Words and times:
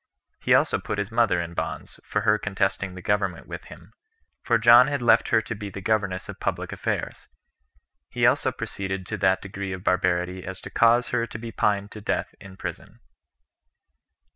He 0.39 0.55
also 0.55 0.79
put 0.79 0.97
his 0.97 1.11
mother 1.11 1.39
in 1.39 1.53
bonds, 1.53 1.99
for 2.03 2.21
her 2.21 2.39
contesting 2.39 2.95
the 2.95 3.03
government 3.03 3.45
with 3.45 3.65
him; 3.65 3.93
for 4.41 4.57
John 4.57 4.87
had 4.87 4.99
left 4.99 5.27
her 5.29 5.41
to 5.43 5.53
be 5.53 5.69
the 5.69 5.79
governess 5.79 6.27
of 6.27 6.39
public 6.39 6.71
affairs. 6.71 7.27
He 8.09 8.25
also 8.25 8.51
proceeded 8.51 9.05
to 9.05 9.17
that 9.17 9.43
degree 9.43 9.73
of 9.73 9.83
barbarity 9.83 10.43
as 10.43 10.59
to 10.61 10.71
cause 10.71 11.09
her 11.09 11.27
to 11.27 11.37
be 11.37 11.51
pined 11.51 11.91
to 11.91 12.01
death 12.01 12.33
in 12.39 12.57
prison. 12.57 12.99